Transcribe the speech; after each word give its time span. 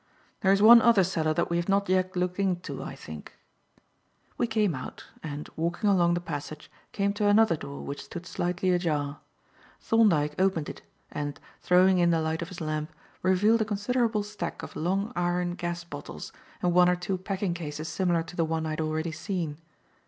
There 0.39 0.51
is 0.51 0.63
one 0.63 0.81
other 0.81 1.03
cellar 1.03 1.31
that 1.35 1.51
we 1.51 1.57
have 1.57 1.69
not 1.69 1.87
yet 1.87 2.15
looked 2.15 2.39
into, 2.39 2.81
I 2.81 2.95
think." 2.95 3.37
We 4.35 4.47
came 4.47 4.73
out, 4.73 5.05
and, 5.21 5.47
walking 5.55 5.87
along 5.91 6.15
the 6.15 6.19
passage, 6.19 6.71
came 6.91 7.13
to 7.13 7.27
another 7.27 7.55
door 7.55 7.83
which 7.83 8.05
stood 8.05 8.25
slightly 8.25 8.71
ajar. 8.71 9.19
Thorndyke 9.79 10.33
opened 10.39 10.69
it, 10.69 10.81
and, 11.11 11.39
throwing 11.61 11.99
in 11.99 12.09
the 12.09 12.19
light 12.19 12.41
of 12.41 12.49
his 12.49 12.61
lamp, 12.61 12.91
revealed 13.21 13.61
a 13.61 13.65
considerable 13.65 14.23
stack 14.23 14.63
of 14.63 14.75
long 14.75 15.13
iron 15.15 15.53
gas 15.53 15.83
bottles, 15.83 16.31
and 16.63 16.73
one 16.73 16.89
or 16.89 16.95
two 16.95 17.19
packing 17.19 17.53
cases 17.53 17.87
similar 17.87 18.23
to 18.23 18.35
the 18.35 18.43
one 18.43 18.65
I 18.65 18.71
had 18.71 18.81
already 18.81 19.11
seen. 19.11 19.59